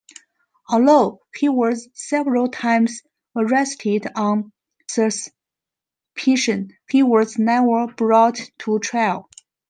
Although 0.67 1.21
he 1.35 1.47
was 1.47 1.87
several 1.93 2.47
times 2.47 3.03
arrested 3.35 4.07
on 4.15 4.51
suspicion, 4.89 6.71
he 6.89 7.03
was 7.03 7.37
never 7.37 7.85
brought 7.85 8.39
to 8.61 8.79
trial. 8.79 9.29